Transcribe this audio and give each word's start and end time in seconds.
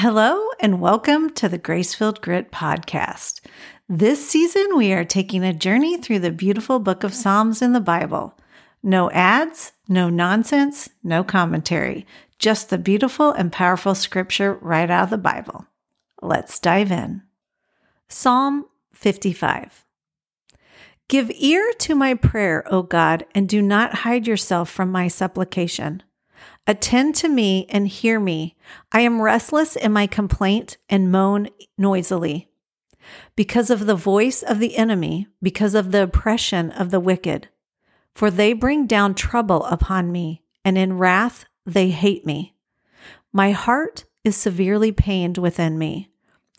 Hello, 0.00 0.50
and 0.60 0.80
welcome 0.80 1.28
to 1.30 1.48
the 1.48 1.58
Grace-Filled 1.58 2.20
Grit 2.20 2.52
podcast. 2.52 3.40
This 3.88 4.30
season, 4.30 4.76
we 4.76 4.92
are 4.92 5.04
taking 5.04 5.42
a 5.42 5.52
journey 5.52 5.96
through 5.96 6.20
the 6.20 6.30
beautiful 6.30 6.78
book 6.78 7.02
of 7.02 7.12
Psalms 7.12 7.62
in 7.62 7.72
the 7.72 7.80
Bible. 7.80 8.38
No 8.80 9.10
ads, 9.10 9.72
no 9.88 10.08
nonsense, 10.08 10.88
no 11.02 11.24
commentary, 11.24 12.06
just 12.38 12.70
the 12.70 12.78
beautiful 12.78 13.32
and 13.32 13.50
powerful 13.50 13.96
scripture 13.96 14.54
right 14.60 14.88
out 14.88 15.02
of 15.02 15.10
the 15.10 15.18
Bible. 15.18 15.66
Let's 16.22 16.60
dive 16.60 16.92
in. 16.92 17.22
Psalm 18.08 18.66
55. 18.92 19.84
Give 21.08 21.28
ear 21.34 21.72
to 21.80 21.96
my 21.96 22.14
prayer, 22.14 22.62
O 22.72 22.84
God, 22.84 23.26
and 23.34 23.48
do 23.48 23.60
not 23.60 23.94
hide 23.94 24.28
yourself 24.28 24.70
from 24.70 24.92
my 24.92 25.08
supplication. 25.08 26.04
Attend 26.68 27.14
to 27.16 27.30
me 27.30 27.64
and 27.70 27.88
hear 27.88 28.20
me. 28.20 28.54
I 28.92 29.00
am 29.00 29.22
restless 29.22 29.74
in 29.74 29.90
my 29.90 30.06
complaint 30.06 30.76
and 30.90 31.10
moan 31.10 31.48
noisily. 31.78 32.50
Because 33.34 33.70
of 33.70 33.86
the 33.86 33.94
voice 33.94 34.42
of 34.42 34.58
the 34.58 34.76
enemy, 34.76 35.28
because 35.42 35.74
of 35.74 35.92
the 35.92 36.02
oppression 36.02 36.70
of 36.72 36.90
the 36.90 37.00
wicked. 37.00 37.48
For 38.14 38.30
they 38.30 38.52
bring 38.52 38.86
down 38.86 39.14
trouble 39.14 39.64
upon 39.64 40.12
me, 40.12 40.42
and 40.62 40.76
in 40.76 40.98
wrath 40.98 41.46
they 41.64 41.88
hate 41.88 42.26
me. 42.26 42.54
My 43.32 43.52
heart 43.52 44.04
is 44.22 44.36
severely 44.36 44.92
pained 44.92 45.38
within 45.38 45.78
me, 45.78 46.10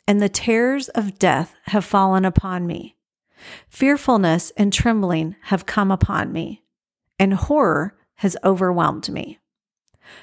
and 0.08 0.20
the 0.20 0.30
terrors 0.30 0.90
of 0.90 1.20
death 1.20 1.54
have 1.66 1.86
fallen 1.86 2.26
upon 2.26 2.66
me. 2.66 2.96
Fearfulness 3.68 4.52
and 4.58 4.74
trembling 4.74 5.36
have 5.44 5.68
come 5.68 5.92
upon 5.92 6.32
me, 6.32 6.64
and 7.20 7.36
horror 7.36 7.96
has 8.16 8.36
overwhelmed 8.44 9.10
me. 9.10 9.39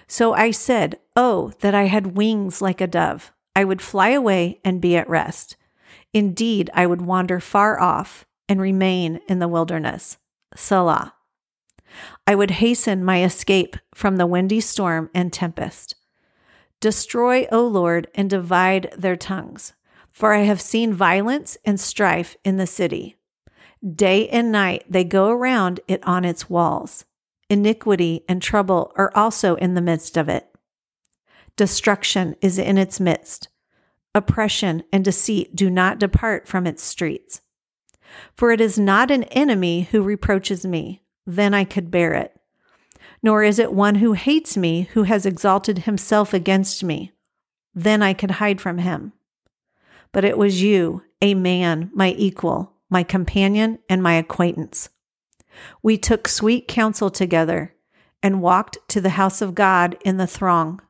So 0.06 0.34
I 0.34 0.50
said, 0.50 0.98
Oh, 1.14 1.52
that 1.60 1.74
I 1.74 1.84
had 1.84 2.16
wings 2.16 2.60
like 2.60 2.80
a 2.80 2.86
dove. 2.86 3.32
I 3.54 3.64
would 3.64 3.80
fly 3.80 4.10
away 4.10 4.60
and 4.64 4.80
be 4.80 4.96
at 4.96 5.08
rest. 5.08 5.56
Indeed, 6.12 6.70
I 6.74 6.86
would 6.86 7.02
wander 7.02 7.40
far 7.40 7.80
off 7.80 8.26
and 8.48 8.60
remain 8.60 9.20
in 9.28 9.38
the 9.38 9.48
wilderness. 9.48 10.18
Selah. 10.54 11.14
I 12.26 12.34
would 12.34 12.52
hasten 12.52 13.04
my 13.04 13.24
escape 13.24 13.76
from 13.94 14.16
the 14.16 14.26
windy 14.26 14.60
storm 14.60 15.10
and 15.14 15.32
tempest. 15.32 15.94
Destroy, 16.80 17.46
O 17.50 17.66
Lord, 17.66 18.08
and 18.14 18.28
divide 18.28 18.92
their 18.96 19.16
tongues, 19.16 19.72
for 20.10 20.34
I 20.34 20.40
have 20.40 20.60
seen 20.60 20.92
violence 20.92 21.56
and 21.64 21.80
strife 21.80 22.36
in 22.44 22.58
the 22.58 22.66
city. 22.66 23.16
Day 23.82 24.28
and 24.28 24.52
night 24.52 24.84
they 24.88 25.04
go 25.04 25.30
around 25.30 25.80
it 25.88 26.06
on 26.06 26.24
its 26.24 26.50
walls 26.50 27.05
iniquity, 27.48 28.24
and 28.28 28.42
trouble 28.42 28.92
are 28.96 29.12
also 29.14 29.56
in 29.56 29.74
the 29.74 29.80
midst 29.80 30.16
of 30.16 30.28
it. 30.28 30.48
Destruction 31.56 32.36
is 32.40 32.58
in 32.58 32.76
its 32.78 33.00
midst. 33.00 33.48
Oppression 34.14 34.82
and 34.92 35.04
deceit 35.04 35.54
do 35.54 35.70
not 35.70 35.98
depart 35.98 36.48
from 36.48 36.66
its 36.66 36.82
streets. 36.82 37.40
For 38.34 38.50
it 38.50 38.60
is 38.60 38.78
not 38.78 39.10
an 39.10 39.24
enemy 39.24 39.88
who 39.90 40.02
reproaches 40.02 40.64
me, 40.64 41.02
then 41.26 41.54
I 41.54 41.64
could 41.64 41.90
bear 41.90 42.14
it. 42.14 42.38
Nor 43.22 43.42
is 43.42 43.58
it 43.58 43.72
one 43.72 43.96
who 43.96 44.12
hates 44.12 44.56
me 44.56 44.88
who 44.92 45.04
has 45.04 45.26
exalted 45.26 45.80
himself 45.80 46.32
against 46.32 46.84
me, 46.84 47.12
then 47.74 48.02
I 48.02 48.14
could 48.14 48.32
hide 48.32 48.60
from 48.60 48.78
him. 48.78 49.12
But 50.12 50.24
it 50.24 50.38
was 50.38 50.62
you, 50.62 51.02
a 51.20 51.34
man, 51.34 51.90
my 51.94 52.12
equal, 52.12 52.72
my 52.88 53.02
companion, 53.02 53.78
and 53.88 54.02
my 54.02 54.14
acquaintance 54.14 54.88
we 55.82 55.96
took 55.96 56.28
sweet 56.28 56.68
counsel 56.68 57.10
together 57.10 57.74
and 58.22 58.42
walked 58.42 58.78
to 58.88 59.00
the 59.00 59.10
house 59.10 59.40
of 59.40 59.54
God 59.54 59.96
in 60.04 60.16
the 60.16 60.26
throng. 60.26 60.80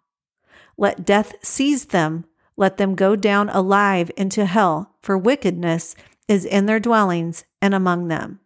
Let 0.76 1.04
death 1.04 1.34
seize 1.42 1.86
them, 1.86 2.24
let 2.56 2.76
them 2.76 2.94
go 2.94 3.16
down 3.16 3.48
alive 3.48 4.10
into 4.16 4.46
hell, 4.46 4.94
for 5.02 5.16
wickedness 5.16 5.94
is 6.28 6.44
in 6.44 6.66
their 6.66 6.80
dwellings 6.80 7.44
and 7.62 7.74
among 7.74 8.08
them. 8.08 8.40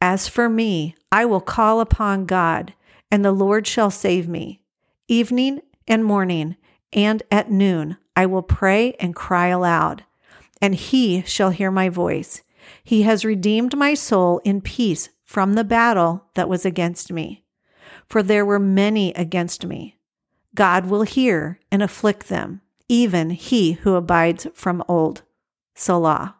As 0.00 0.28
for 0.28 0.48
me, 0.48 0.94
I 1.10 1.24
will 1.24 1.40
call 1.40 1.80
upon 1.80 2.26
God, 2.26 2.74
and 3.10 3.24
the 3.24 3.32
Lord 3.32 3.66
shall 3.66 3.90
save 3.90 4.28
me. 4.28 4.60
Evening 5.08 5.60
and 5.86 6.04
morning 6.04 6.56
and 6.92 7.22
at 7.30 7.50
noon 7.50 7.96
I 8.16 8.26
will 8.26 8.42
pray 8.42 8.92
and 9.00 9.14
cry 9.14 9.48
aloud, 9.48 10.04
and 10.62 10.74
he 10.74 11.22
shall 11.22 11.50
hear 11.50 11.70
my 11.70 11.88
voice. 11.88 12.42
He 12.82 13.02
has 13.02 13.24
redeemed 13.24 13.76
my 13.76 13.94
soul 13.94 14.40
in 14.44 14.60
peace 14.60 15.08
from 15.24 15.54
the 15.54 15.64
battle 15.64 16.26
that 16.34 16.48
was 16.48 16.64
against 16.64 17.12
me. 17.12 17.44
For 18.06 18.22
there 18.22 18.44
were 18.44 18.58
many 18.58 19.12
against 19.14 19.64
me. 19.66 19.98
God 20.54 20.86
will 20.86 21.02
hear 21.02 21.58
and 21.72 21.82
afflict 21.82 22.28
them, 22.28 22.60
even 22.88 23.30
he 23.30 23.72
who 23.72 23.94
abides 23.94 24.46
from 24.54 24.84
old. 24.88 25.22
Selah. 25.74 26.36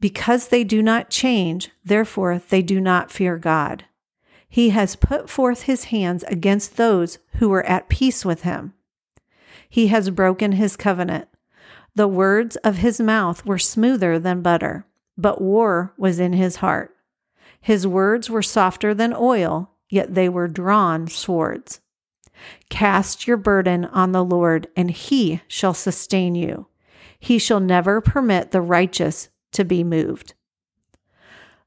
Because 0.00 0.48
they 0.48 0.64
do 0.64 0.82
not 0.82 1.10
change, 1.10 1.70
therefore 1.84 2.40
they 2.48 2.62
do 2.62 2.80
not 2.80 3.10
fear 3.10 3.36
God. 3.38 3.84
He 4.48 4.70
has 4.70 4.96
put 4.96 5.28
forth 5.28 5.62
his 5.62 5.84
hands 5.84 6.22
against 6.24 6.76
those 6.76 7.18
who 7.34 7.48
were 7.48 7.64
at 7.66 7.88
peace 7.88 8.24
with 8.24 8.42
him. 8.42 8.74
He 9.68 9.88
has 9.88 10.10
broken 10.10 10.52
his 10.52 10.76
covenant. 10.76 11.28
The 11.96 12.08
words 12.08 12.56
of 12.56 12.78
his 12.78 13.00
mouth 13.00 13.46
were 13.46 13.58
smoother 13.58 14.18
than 14.18 14.42
butter, 14.42 14.86
but 15.16 15.40
war 15.40 15.94
was 15.96 16.18
in 16.18 16.32
his 16.32 16.56
heart. 16.56 16.94
His 17.60 17.86
words 17.86 18.28
were 18.28 18.42
softer 18.42 18.92
than 18.94 19.14
oil, 19.14 19.70
yet 19.88 20.14
they 20.14 20.28
were 20.28 20.48
drawn 20.48 21.06
swords. 21.06 21.80
Cast 22.68 23.28
your 23.28 23.36
burden 23.36 23.84
on 23.86 24.12
the 24.12 24.24
Lord, 24.24 24.66
and 24.76 24.90
he 24.90 25.40
shall 25.46 25.74
sustain 25.74 26.34
you. 26.34 26.66
He 27.18 27.38
shall 27.38 27.60
never 27.60 28.00
permit 28.00 28.50
the 28.50 28.60
righteous 28.60 29.28
to 29.52 29.64
be 29.64 29.84
moved. 29.84 30.34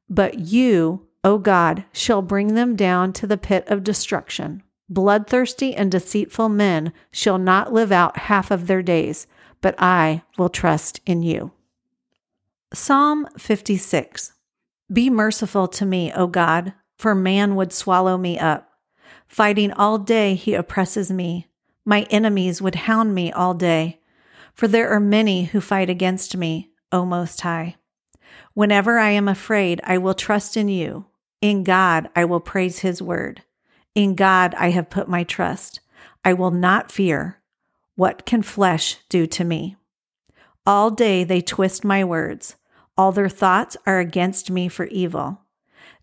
But 0.09 0.39
you, 0.39 1.07
O 1.23 1.37
God, 1.37 1.85
shall 1.93 2.21
bring 2.21 2.53
them 2.53 2.75
down 2.75 3.13
to 3.13 3.27
the 3.27 3.37
pit 3.37 3.63
of 3.67 3.83
destruction. 3.83 4.61
Bloodthirsty 4.89 5.73
and 5.73 5.91
deceitful 5.91 6.49
men 6.49 6.93
shall 7.11 7.37
not 7.37 7.73
live 7.73 7.91
out 7.91 8.17
half 8.17 8.51
of 8.51 8.67
their 8.67 8.81
days 8.81 9.25
but 9.61 9.75
I 9.77 10.23
will 10.37 10.49
trust 10.49 10.99
in 11.05 11.23
you. 11.23 11.51
Psalm 12.73 13.27
56 13.37 14.33
Be 14.91 15.09
merciful 15.09 15.67
to 15.69 15.85
me, 15.85 16.11
O 16.13 16.27
God, 16.27 16.73
for 16.97 17.15
man 17.15 17.55
would 17.55 17.71
swallow 17.71 18.17
me 18.17 18.37
up. 18.37 18.69
Fighting 19.27 19.71
all 19.71 19.97
day, 19.97 20.35
he 20.35 20.53
oppresses 20.53 21.11
me. 21.11 21.47
My 21.85 22.03
enemies 22.09 22.61
would 22.61 22.75
hound 22.75 23.15
me 23.15 23.31
all 23.31 23.53
day. 23.53 23.99
For 24.53 24.67
there 24.67 24.89
are 24.89 24.99
many 24.99 25.45
who 25.45 25.61
fight 25.61 25.89
against 25.89 26.35
me, 26.35 26.71
O 26.91 27.05
Most 27.05 27.41
High. 27.41 27.75
Whenever 28.53 28.97
I 28.97 29.11
am 29.11 29.27
afraid, 29.27 29.79
I 29.83 29.97
will 29.97 30.15
trust 30.15 30.57
in 30.57 30.67
you. 30.67 31.05
In 31.41 31.63
God, 31.63 32.09
I 32.15 32.25
will 32.25 32.39
praise 32.39 32.79
his 32.79 33.01
word. 33.01 33.43
In 33.93 34.15
God, 34.15 34.55
I 34.55 34.71
have 34.71 34.89
put 34.89 35.07
my 35.07 35.23
trust. 35.23 35.79
I 36.25 36.33
will 36.33 36.51
not 36.51 36.91
fear. 36.91 37.39
What 37.97 38.27
can 38.27 38.43
flesh 38.43 38.97
do 39.09 39.25
to 39.25 39.43
me? 39.43 39.75
All 40.67 40.91
day 40.91 41.23
they 41.23 41.41
twist 41.41 41.83
my 41.83 42.03
words. 42.03 42.55
All 42.95 43.11
their 43.11 43.27
thoughts 43.27 43.75
are 43.87 43.97
against 43.97 44.51
me 44.51 44.67
for 44.67 44.85
evil. 44.85 45.41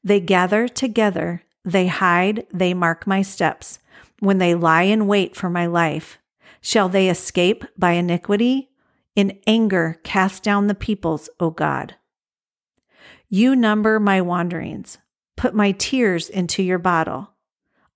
They 0.03 0.19
gather 0.19 0.67
together, 0.67 1.45
they 1.65 1.87
hide, 1.87 2.49
they 2.53 2.75
mark 2.75 3.07
my 3.07 3.23
steps. 3.23 3.79
When 4.19 4.39
they 4.39 4.57
lie 4.57 4.83
in 4.83 5.07
wait 5.07 5.37
for 5.37 5.49
my 5.49 5.67
life, 5.67 6.19
shall 6.61 6.89
they 6.89 7.09
escape 7.09 7.65
by 7.79 7.93
iniquity? 7.93 8.71
In 9.15 9.39
anger, 9.47 10.01
cast 10.03 10.43
down 10.43 10.67
the 10.67 10.75
peoples, 10.75 11.31
O 11.39 11.51
God. 11.51 11.95
You 13.29 13.55
number 13.55 14.01
my 14.01 14.21
wanderings. 14.21 14.99
Put 15.37 15.55
my 15.55 15.71
tears 15.71 16.29
into 16.29 16.61
your 16.61 16.79
bottle. 16.81 17.31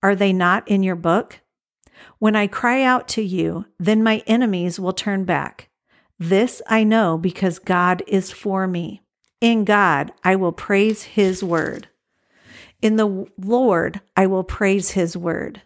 Are 0.04 0.14
they 0.14 0.32
not 0.32 0.68
in 0.68 0.84
your 0.84 0.94
book? 0.94 1.40
When 2.18 2.36
I 2.36 2.46
cry 2.46 2.82
out 2.82 3.08
to 3.08 3.22
you, 3.22 3.66
then 3.78 4.02
my 4.02 4.22
enemies 4.26 4.80
will 4.80 4.92
turn 4.92 5.24
back. 5.24 5.68
This 6.18 6.60
I 6.66 6.84
know 6.84 7.16
because 7.16 7.58
God 7.58 8.02
is 8.06 8.32
for 8.32 8.66
me. 8.66 9.02
In 9.40 9.64
God, 9.64 10.12
I 10.24 10.34
will 10.36 10.52
praise 10.52 11.04
his 11.04 11.44
word. 11.44 11.88
In 12.82 12.96
the 12.96 13.26
Lord, 13.38 14.00
I 14.16 14.26
will 14.26 14.44
praise 14.44 14.90
his 14.90 15.16
word. 15.16 15.62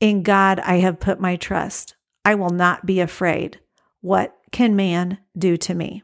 In 0.00 0.22
God, 0.22 0.60
I 0.60 0.76
have 0.76 1.00
put 1.00 1.20
my 1.20 1.36
trust. 1.36 1.94
I 2.24 2.34
will 2.34 2.50
not 2.50 2.86
be 2.86 3.00
afraid. 3.00 3.60
What 4.00 4.36
can 4.50 4.76
man 4.76 5.18
do 5.36 5.56
to 5.58 5.74
me? 5.74 6.02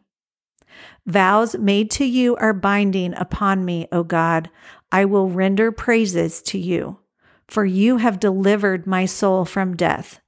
Vows 1.07 1.57
made 1.57 1.91
to 1.93 2.05
you 2.05 2.37
are 2.37 2.53
binding 2.53 3.15
upon 3.15 3.65
me, 3.65 3.87
O 3.93 4.03
God. 4.03 4.51
I 4.91 5.05
will 5.05 5.29
render 5.29 5.71
praises 5.71 6.43
to 6.43 6.59
you 6.59 6.99
for 7.49 7.65
you 7.65 7.99
have 7.99 8.21
delivered 8.21 8.87
my 8.87 9.07
soul 9.07 9.45
from 9.45 9.77
death. 9.77 10.21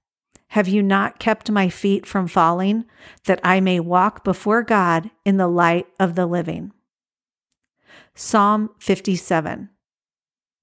Have 0.48 0.68
you 0.68 0.82
not 0.82 1.18
kept 1.18 1.50
my 1.50 1.68
feet 1.68 2.06
from 2.06 2.28
falling, 2.28 2.84
that 3.24 3.40
I 3.42 3.60
may 3.60 3.80
walk 3.80 4.24
before 4.24 4.62
God 4.62 5.10
in 5.24 5.36
the 5.36 5.48
light 5.48 5.86
of 5.98 6.14
the 6.14 6.26
living? 6.26 6.72
Psalm 8.14 8.70
57 8.78 9.68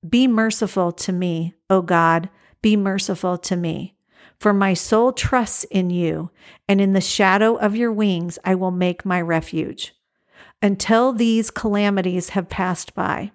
Be 0.08 0.28
merciful 0.28 0.92
to 0.94 1.12
me, 1.12 1.54
O 1.70 1.82
God, 1.82 2.30
be 2.62 2.76
merciful 2.76 3.38
to 3.40 3.56
me. 3.56 3.96
For 4.40 4.54
my 4.54 4.74
soul 4.74 5.14
trusts 5.14 5.64
in 5.66 5.90
you, 5.90 6.32
and 6.68 6.82
in 6.82 6.94
the 6.94 7.02
shadow 7.02 7.56
of 7.56 7.76
your 7.76 7.92
wings 7.92 8.40
I 8.44 8.56
will 8.56 8.72
make 8.72 9.06
my 9.06 9.22
refuge. 9.22 9.94
Until 10.62 11.14
these 11.14 11.52
calamities 11.52 12.30
have 12.30 12.50
passed 12.50 12.96
by, 12.96 13.32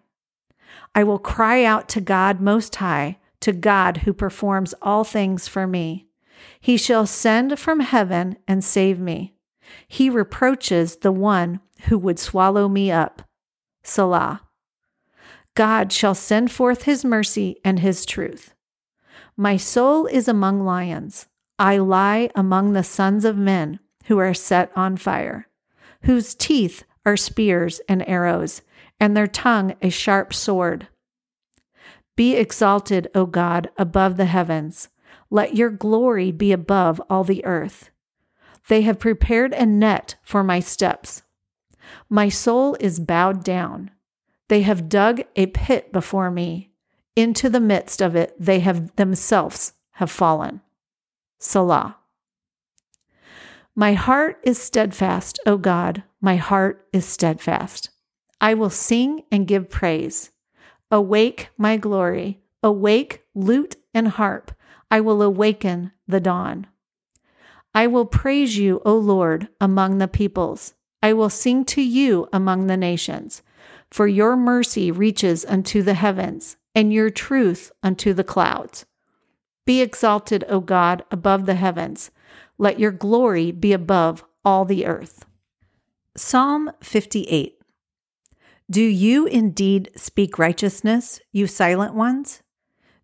I 0.98 1.04
will 1.04 1.20
cry 1.20 1.62
out 1.62 1.88
to 1.90 2.00
God 2.00 2.40
Most 2.40 2.74
High, 2.74 3.18
to 3.42 3.52
God 3.52 3.98
who 3.98 4.12
performs 4.12 4.74
all 4.82 5.04
things 5.04 5.46
for 5.46 5.64
me. 5.64 6.08
He 6.60 6.76
shall 6.76 7.06
send 7.06 7.56
from 7.56 7.78
heaven 7.78 8.36
and 8.48 8.64
save 8.64 8.98
me. 8.98 9.36
He 9.86 10.10
reproaches 10.10 10.96
the 10.96 11.12
one 11.12 11.60
who 11.82 11.96
would 11.98 12.18
swallow 12.18 12.68
me 12.68 12.90
up. 12.90 13.22
Selah. 13.84 14.40
God 15.54 15.92
shall 15.92 16.16
send 16.16 16.50
forth 16.50 16.82
his 16.82 17.04
mercy 17.04 17.60
and 17.64 17.78
his 17.78 18.04
truth. 18.04 18.52
My 19.36 19.56
soul 19.56 20.06
is 20.06 20.26
among 20.26 20.64
lions. 20.64 21.28
I 21.60 21.78
lie 21.78 22.28
among 22.34 22.72
the 22.72 22.82
sons 22.82 23.24
of 23.24 23.38
men 23.38 23.78
who 24.06 24.18
are 24.18 24.34
set 24.34 24.72
on 24.74 24.96
fire, 24.96 25.46
whose 26.02 26.34
teeth 26.34 26.82
are 27.06 27.16
spears 27.16 27.80
and 27.88 28.02
arrows, 28.08 28.62
and 29.00 29.16
their 29.16 29.26
tongue 29.26 29.74
a 29.82 29.90
sharp 29.90 30.34
sword. 30.34 30.88
Be 32.16 32.34
exalted, 32.36 33.08
O 33.14 33.26
God, 33.26 33.70
above 33.76 34.16
the 34.16 34.24
heavens. 34.24 34.88
Let 35.30 35.54
your 35.54 35.70
glory 35.70 36.32
be 36.32 36.52
above 36.52 37.00
all 37.08 37.24
the 37.24 37.44
earth. 37.44 37.90
They 38.68 38.82
have 38.82 38.98
prepared 38.98 39.52
a 39.52 39.64
net 39.64 40.16
for 40.22 40.42
my 40.42 40.60
steps. 40.60 41.22
My 42.08 42.28
soul 42.28 42.76
is 42.80 43.00
bowed 43.00 43.44
down. 43.44 43.90
They 44.48 44.62
have 44.62 44.88
dug 44.88 45.22
a 45.36 45.46
pit 45.46 45.92
before 45.92 46.30
me. 46.30 46.70
Into 47.14 47.48
the 47.48 47.60
midst 47.60 48.00
of 48.00 48.16
it 48.16 48.34
they 48.38 48.60
have 48.60 48.94
themselves 48.96 49.72
have 49.92 50.10
fallen. 50.10 50.60
Selah. 51.38 51.96
My 53.74 53.92
heart 53.92 54.40
is 54.42 54.60
steadfast, 54.60 55.38
O 55.46 55.56
God, 55.56 56.02
my 56.20 56.36
heart 56.36 56.86
is 56.92 57.04
steadfast. 57.04 57.90
I 58.40 58.55
will 58.55 58.70
sing 58.70 59.25
and 59.31 59.46
give 59.46 59.69
praise. 59.69 60.31
Awake, 60.90 61.50
my 61.58 61.76
glory. 61.76 62.40
Awake, 62.62 63.23
lute 63.35 63.76
and 63.93 64.08
harp. 64.08 64.52
I 64.90 65.00
will 65.00 65.23
awaken 65.23 65.93
the 66.06 66.20
dawn. 66.20 66.67
I 67.75 67.87
will 67.87 68.06
praise 68.06 68.56
you, 68.56 68.81
O 68.85 68.96
Lord, 68.96 69.49
among 69.61 69.99
the 69.99 70.08
peoples. 70.08 70.75
I 71.02 71.12
will 71.12 71.31
sing 71.31 71.64
to 71.67 71.82
you 71.82 72.29
among 72.32 72.67
the 72.67 72.76
nations. 72.76 73.43
For 73.90 74.06
your 74.06 74.37
mercy 74.37 74.90
reaches 74.90 75.44
unto 75.44 75.82
the 75.82 75.94
heavens, 75.94 76.56
and 76.75 76.93
your 76.93 77.11
truth 77.11 77.70
unto 77.82 78.12
the 78.12 78.25
clouds. 78.25 78.87
Be 79.67 79.81
exalted, 79.81 80.44
O 80.49 80.61
God, 80.61 81.05
above 81.11 81.46
the 81.46 81.55
heavens. 81.55 82.11
Let 82.56 82.79
your 82.79 82.90
glory 82.90 83.52
be 83.52 83.73
above 83.73 84.25
all 84.44 84.64
the 84.64 84.87
earth. 84.87 85.25
Psalm 86.17 86.70
58 86.81 87.57
Do 88.70 88.82
you 88.82 89.26
indeed 89.26 89.90
speak 89.96 90.38
righteousness, 90.38 91.20
you 91.32 91.46
silent 91.46 91.94
ones? 91.94 92.42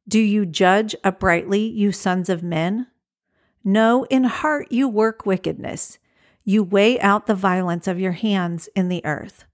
Do 0.07 0.19
you 0.19 0.45
judge 0.45 0.95
uprightly, 1.03 1.67
you 1.67 1.91
sons 1.91 2.29
of 2.29 2.43
men? 2.43 2.89
No, 3.65 4.05
in 4.11 4.25
heart 4.25 4.71
you 4.71 4.89
work 4.89 5.25
wickedness. 5.25 5.99
You 6.45 6.63
weigh 6.63 7.01
out 7.01 7.27
the 7.27 7.35
violence 7.35 7.89
of 7.89 7.99
your 7.99 8.13
hands 8.13 8.69
in 8.77 8.91
the 8.91 9.03
earth. 9.07 9.47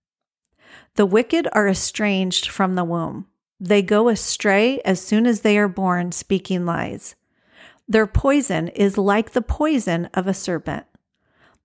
The 0.96 1.06
wicked 1.06 1.46
are 1.52 1.68
estranged 1.68 2.48
from 2.48 2.74
the 2.74 2.82
womb. 2.82 3.26
They 3.60 3.80
go 3.80 4.08
astray 4.08 4.80
as 4.80 5.00
soon 5.00 5.26
as 5.26 5.42
they 5.42 5.56
are 5.58 5.68
born, 5.68 6.10
speaking 6.10 6.66
lies. 6.66 7.14
Their 7.86 8.08
poison 8.08 8.66
is 8.68 8.98
like 8.98 9.30
the 9.30 9.42
poison 9.42 10.06
of 10.14 10.26
a 10.26 10.34
serpent. 10.34 10.86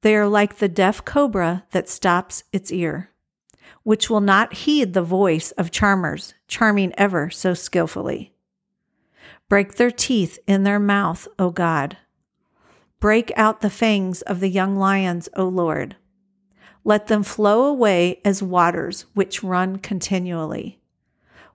They 0.02 0.16
are 0.16 0.28
like 0.28 0.58
the 0.58 0.70
deaf 0.70 1.04
cobra 1.04 1.66
that 1.72 1.90
stops 1.90 2.44
its 2.54 2.72
ear, 2.72 3.10
which 3.86 4.10
will 4.10 4.20
not 4.20 4.52
heed 4.52 4.94
the 4.94 5.04
voice 5.04 5.52
of 5.52 5.70
charmers, 5.70 6.34
charming 6.48 6.92
ever 6.98 7.30
so 7.30 7.54
skillfully. 7.54 8.34
Break 9.48 9.76
their 9.76 9.92
teeth 9.92 10.40
in 10.48 10.64
their 10.64 10.80
mouth, 10.80 11.28
O 11.38 11.52
God. 11.52 11.96
Break 13.00 13.32
out 13.36 13.62
the 13.62 13.70
fangs 13.70 14.24
of 14.24 14.40
the 14.40 14.50
young 14.50 14.76
lions, 14.76 15.30
O 15.36 15.48
Lord. 15.48 15.96
Let 16.84 17.06
them 17.06 17.22
flow 17.22 17.66
away 17.66 18.22
as 18.26 18.42
waters 18.42 19.06
which 19.14 19.44
run 19.44 19.78
continually. 19.78 20.80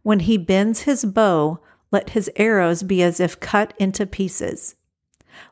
When 0.03 0.21
he 0.21 0.39
bends 0.39 0.83
his 0.83 1.05
bow, 1.05 1.59
let 1.91 2.11
his 2.11 2.31
arrows 2.37 2.85
be 2.85 3.03
as 3.03 3.19
if 3.19 3.41
cut 3.41 3.75
into 3.77 4.07
pieces. 4.07 4.77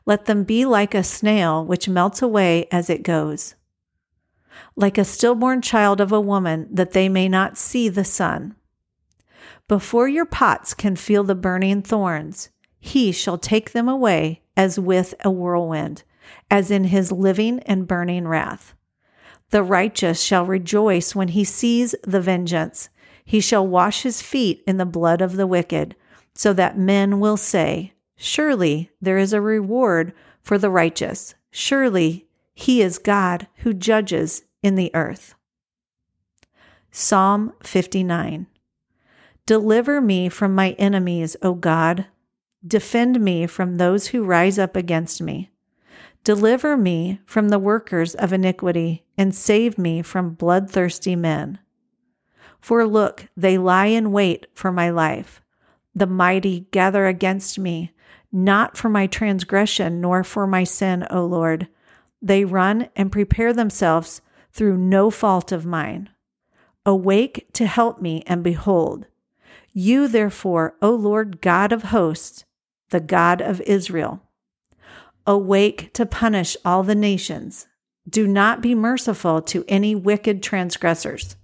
Let 0.05 0.27
them 0.27 0.45
be 0.45 0.63
like 0.63 0.95
a 0.95 1.03
snail 1.03 1.65
which 1.65 1.89
melts 1.89 2.21
away 2.21 2.69
as 2.71 2.89
it 2.89 3.03
goes. 3.03 3.55
Like 4.75 4.97
a 4.97 5.03
stillborn 5.03 5.61
child 5.61 5.99
of 5.99 6.11
a 6.11 6.21
woman, 6.21 6.67
that 6.71 6.91
they 6.91 7.09
may 7.09 7.27
not 7.27 7.57
see 7.57 7.89
the 7.89 8.05
sun. 8.05 8.55
Before 9.67 10.07
your 10.07 10.25
pots 10.25 10.73
can 10.73 10.95
feel 10.95 11.23
the 11.23 11.35
burning 11.35 11.81
thorns, 11.81 12.49
he 12.79 13.11
shall 13.11 13.37
take 13.37 13.71
them 13.71 13.87
away 13.87 14.41
as 14.55 14.79
with 14.79 15.13
a 15.23 15.29
whirlwind, 15.29 16.03
as 16.49 16.71
in 16.71 16.85
his 16.85 17.11
living 17.11 17.59
and 17.61 17.87
burning 17.87 18.27
wrath. 18.27 18.73
The 19.51 19.63
righteous 19.63 20.21
shall 20.21 20.45
rejoice 20.45 21.15
when 21.15 21.29
he 21.29 21.43
sees 21.43 21.95
the 22.03 22.21
vengeance. 22.21 22.89
He 23.25 23.39
shall 23.41 23.67
wash 23.67 24.03
his 24.03 24.21
feet 24.21 24.63
in 24.65 24.77
the 24.77 24.85
blood 24.85 25.21
of 25.21 25.35
the 25.35 25.47
wicked, 25.47 25.95
so 26.33 26.53
that 26.53 26.77
men 26.77 27.19
will 27.19 27.37
say, 27.37 27.93
Surely 28.15 28.91
there 29.01 29.17
is 29.17 29.33
a 29.33 29.41
reward 29.41 30.13
for 30.41 30.57
the 30.57 30.69
righteous. 30.69 31.35
Surely 31.51 32.27
he 32.53 32.81
is 32.81 32.97
God 32.97 33.47
who 33.57 33.73
judges 33.73 34.43
in 34.61 34.75
the 34.75 34.91
earth. 34.93 35.35
Psalm 36.91 37.53
59 37.63 38.47
Deliver 39.45 39.99
me 39.99 40.29
from 40.29 40.53
my 40.53 40.71
enemies, 40.71 41.35
O 41.41 41.53
God. 41.53 42.05
Defend 42.65 43.19
me 43.19 43.47
from 43.47 43.77
those 43.77 44.07
who 44.07 44.23
rise 44.23 44.59
up 44.59 44.75
against 44.75 45.21
me. 45.21 45.49
Deliver 46.23 46.75
me 46.75 47.19
from 47.25 47.49
the 47.49 47.59
workers 47.59 48.13
of 48.15 48.33
iniquity, 48.33 49.05
and 49.17 49.33
save 49.33 49.77
me 49.77 50.01
from 50.01 50.35
bloodthirsty 50.35 51.15
men. 51.15 51.59
For 52.59 52.85
look, 52.85 53.27
they 53.37 53.57
lie 53.57 53.87
in 53.87 54.11
wait 54.11 54.47
for 54.53 54.71
my 54.71 54.89
life. 54.89 55.41
The 55.95 56.07
mighty 56.07 56.67
gather 56.71 57.07
against 57.07 57.57
me, 57.57 57.93
not 58.31 58.77
for 58.77 58.89
my 58.89 59.07
transgression 59.07 60.01
nor 60.01 60.23
for 60.23 60.45
my 60.45 60.63
sin, 60.63 61.07
O 61.09 61.25
Lord. 61.25 61.67
They 62.21 62.45
run 62.45 62.89
and 62.95 63.11
prepare 63.11 63.53
themselves 63.53 64.21
through 64.51 64.77
no 64.77 65.09
fault 65.09 65.51
of 65.51 65.65
mine. 65.65 66.09
Awake 66.85 67.47
to 67.53 67.65
help 67.65 68.01
me, 68.01 68.23
and 68.25 68.43
behold, 68.43 69.05
you, 69.73 70.07
therefore, 70.07 70.75
O 70.81 70.91
Lord 70.91 71.41
God 71.41 71.71
of 71.71 71.83
hosts, 71.83 72.45
the 72.89 72.99
God 72.99 73.41
of 73.41 73.61
Israel, 73.61 74.21
awake 75.27 75.93
to 75.93 76.05
punish 76.05 76.57
all 76.65 76.83
the 76.83 76.95
nations. 76.95 77.67
Do 78.09 78.27
not 78.27 78.61
be 78.61 78.73
merciful 78.73 79.41
to 79.43 79.63
any 79.67 79.93
wicked 79.93 80.41
transgressors. 80.41 81.35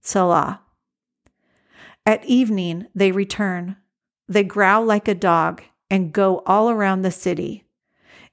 Selah. 0.00 0.60
At 2.06 2.24
evening 2.24 2.86
they 2.94 3.12
return. 3.12 3.76
They 4.28 4.44
growl 4.44 4.84
like 4.84 5.08
a 5.08 5.14
dog 5.14 5.62
and 5.90 6.12
go 6.12 6.42
all 6.46 6.70
around 6.70 7.02
the 7.02 7.10
city. 7.10 7.64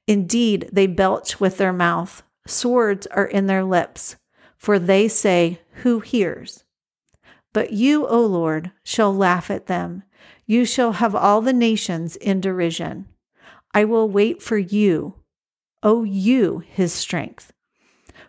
Indeed, 0.08 0.70
they 0.72 0.88
belch 0.88 1.40
with 1.40 1.58
their 1.58 1.74
mouth. 1.74 2.24
Swords 2.48 3.08
are 3.08 3.26
in 3.26 3.48
their 3.48 3.64
lips, 3.64 4.16
for 4.62 4.78
they 4.78 5.08
say, 5.08 5.60
Who 5.82 6.02
hears? 6.02 6.66
But 7.52 7.74
you, 7.74 8.06
O 8.06 8.24
Lord, 8.24 8.72
shall 8.84 9.12
laugh 9.12 9.50
at 9.50 9.66
them. 9.66 10.04
You 10.46 10.66
shall 10.66 10.92
have 10.94 11.16
all 11.16 11.42
the 11.42 11.52
nations 11.52 12.16
in 12.16 12.42
derision. 12.42 13.08
I 13.74 13.86
will 13.86 14.08
wait 14.08 14.40
for 14.40 14.60
you, 14.60 15.16
O 15.82 16.04
you, 16.04 16.60
his 16.60 16.94
strength. 16.94 17.52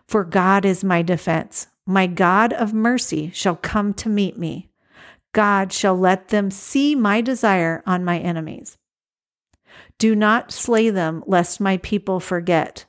For 0.07 0.23
God 0.23 0.65
is 0.65 0.83
my 0.83 1.03
defense. 1.03 1.67
My 1.85 2.07
God 2.07 2.51
of 2.51 2.73
mercy 2.73 3.29
shall 3.31 3.55
come 3.55 3.93
to 3.93 4.09
meet 4.09 4.35
me. 4.35 4.71
God 5.33 5.71
shall 5.71 5.95
let 5.95 6.29
them 6.29 6.49
see 6.49 6.95
my 6.95 7.21
desire 7.21 7.83
on 7.85 8.03
my 8.03 8.17
enemies. 8.17 8.79
Do 9.99 10.15
not 10.15 10.51
slay 10.51 10.89
them, 10.89 11.23
lest 11.27 11.61
my 11.61 11.77
people 11.77 12.19
forget. 12.19 12.85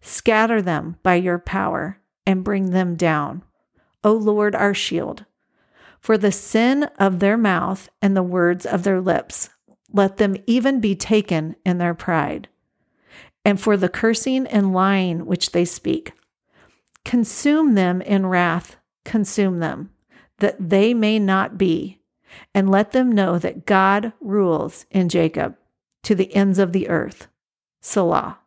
Scatter 0.00 0.60
them 0.60 0.96
by 1.04 1.14
your 1.14 1.38
power 1.38 2.00
and 2.28 2.44
bring 2.44 2.70
them 2.70 2.94
down. 2.94 3.42
O 4.04 4.12
Lord, 4.12 4.54
our 4.54 4.74
shield 4.74 5.24
for 6.00 6.16
the 6.16 6.30
sin 6.32 6.84
of 6.98 7.18
their 7.18 7.36
mouth 7.36 7.88
and 8.00 8.16
the 8.16 8.22
words 8.22 8.64
of 8.64 8.82
their 8.82 9.00
lips. 9.00 9.50
Let 9.92 10.18
them 10.18 10.36
even 10.46 10.80
be 10.80 10.94
taken 10.94 11.56
in 11.64 11.78
their 11.78 11.94
pride. 11.94 12.48
And 13.44 13.60
for 13.60 13.76
the 13.76 13.88
cursing 13.88 14.46
and 14.46 14.72
lying 14.72 15.26
which 15.26 15.52
they 15.52 15.64
speak. 15.64 16.12
Consume 17.04 17.74
them 17.74 18.02
in 18.02 18.26
wrath, 18.26 18.76
consume 19.04 19.60
them, 19.60 19.90
that 20.38 20.56
they 20.68 20.92
may 20.92 21.18
not 21.18 21.56
be, 21.56 22.00
and 22.54 22.70
let 22.70 22.92
them 22.92 23.10
know 23.10 23.38
that 23.38 23.64
God 23.64 24.12
rules 24.20 24.84
in 24.90 25.08
Jacob 25.08 25.56
to 26.02 26.14
the 26.14 26.34
ends 26.34 26.58
of 26.58 26.72
the 26.72 26.88
earth. 26.88 27.28
Selah. 27.80 28.38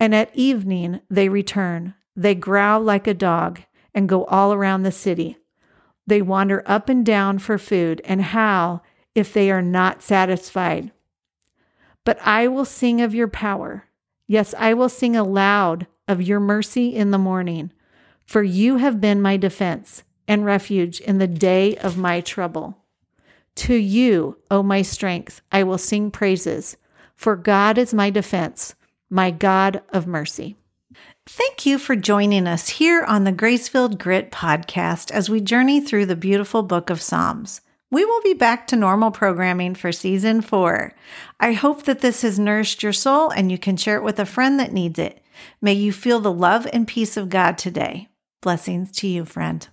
And 0.00 0.14
at 0.14 0.34
evening 0.34 1.00
they 1.10 1.28
return. 1.28 1.94
They 2.16 2.34
growl 2.34 2.80
like 2.80 3.06
a 3.06 3.14
dog 3.14 3.60
and 3.94 4.08
go 4.08 4.24
all 4.24 4.52
around 4.52 4.82
the 4.82 4.92
city. 4.92 5.36
They 6.06 6.22
wander 6.22 6.62
up 6.66 6.88
and 6.88 7.04
down 7.04 7.38
for 7.38 7.58
food 7.58 8.00
and 8.04 8.22
howl 8.22 8.82
if 9.14 9.32
they 9.32 9.50
are 9.50 9.62
not 9.62 10.02
satisfied. 10.02 10.92
But 12.04 12.18
I 12.22 12.48
will 12.48 12.64
sing 12.64 13.00
of 13.00 13.14
your 13.14 13.28
power. 13.28 13.84
Yes, 14.26 14.54
I 14.58 14.74
will 14.74 14.88
sing 14.88 15.16
aloud 15.16 15.86
of 16.08 16.22
your 16.22 16.40
mercy 16.40 16.94
in 16.94 17.10
the 17.10 17.18
morning, 17.18 17.72
for 18.24 18.42
you 18.42 18.76
have 18.76 19.00
been 19.00 19.20
my 19.20 19.36
defense 19.36 20.04
and 20.28 20.44
refuge 20.44 21.00
in 21.00 21.18
the 21.18 21.26
day 21.26 21.76
of 21.76 21.98
my 21.98 22.20
trouble. 22.20 22.78
To 23.56 23.74
you, 23.74 24.38
O 24.50 24.62
my 24.62 24.82
strength, 24.82 25.40
I 25.50 25.62
will 25.62 25.78
sing 25.78 26.10
praises, 26.10 26.76
for 27.14 27.36
God 27.36 27.78
is 27.78 27.94
my 27.94 28.10
defense, 28.10 28.74
my 29.08 29.30
God 29.30 29.82
of 29.92 30.06
mercy. 30.06 30.56
Thank 31.28 31.66
you 31.66 31.78
for 31.78 31.96
joining 31.96 32.46
us 32.46 32.68
here 32.68 33.02
on 33.02 33.24
the 33.24 33.32
Grace-Filled 33.32 33.98
Grit 33.98 34.30
podcast 34.30 35.10
as 35.10 35.28
we 35.28 35.40
journey 35.40 35.80
through 35.80 36.06
the 36.06 36.14
beautiful 36.14 36.62
book 36.62 36.88
of 36.88 37.02
Psalms. 37.02 37.62
We 37.90 38.04
will 38.04 38.20
be 38.22 38.32
back 38.32 38.68
to 38.68 38.76
normal 38.76 39.10
programming 39.10 39.74
for 39.74 39.90
season 39.90 40.40
four. 40.40 40.94
I 41.40 41.52
hope 41.52 41.82
that 41.82 41.98
this 41.98 42.22
has 42.22 42.38
nourished 42.38 42.84
your 42.84 42.92
soul 42.92 43.30
and 43.30 43.50
you 43.50 43.58
can 43.58 43.76
share 43.76 43.96
it 43.96 44.04
with 44.04 44.20
a 44.20 44.24
friend 44.24 44.60
that 44.60 44.72
needs 44.72 45.00
it. 45.00 45.20
May 45.60 45.72
you 45.72 45.92
feel 45.92 46.20
the 46.20 46.32
love 46.32 46.68
and 46.72 46.86
peace 46.86 47.16
of 47.16 47.28
God 47.28 47.58
today. 47.58 48.08
Blessings 48.40 48.92
to 48.98 49.08
you, 49.08 49.24
friend. 49.24 49.66